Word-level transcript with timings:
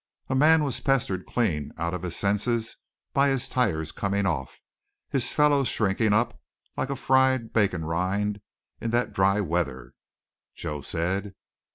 A 0.29 0.35
man 0.35 0.63
was 0.63 0.79
pestered 0.79 1.27
clean 1.27 1.73
out 1.77 1.93
of 1.93 2.01
his 2.01 2.15
senses 2.15 2.77
by 3.13 3.29
his 3.29 3.47
tires 3.47 3.91
coming 3.91 4.25
off, 4.25 4.59
his 5.11 5.31
felloes 5.31 5.67
shrinking 5.67 6.11
up 6.11 6.41
like 6.75 6.89
a 6.89 6.95
fried 6.95 7.53
bacon 7.53 7.85
rind 7.85 8.41
in 8.79 8.89
that 8.89 9.13
dry 9.13 9.41
weather, 9.41 9.93
Joe 10.55 10.81
said. 10.81 11.35